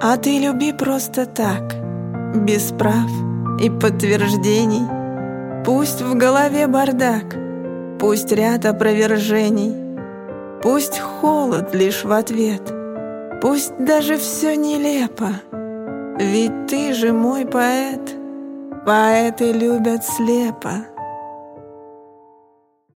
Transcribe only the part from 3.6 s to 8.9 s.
и подтверждений. Пусть в голове бардак, пусть ряд